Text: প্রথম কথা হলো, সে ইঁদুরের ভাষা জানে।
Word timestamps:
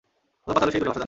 প্রথম 0.45 0.53
কথা 0.55 0.61
হলো, 0.63 0.71
সে 0.73 0.77
ইঁদুরের 0.77 0.89
ভাষা 0.89 0.93
জানে। 0.99 0.99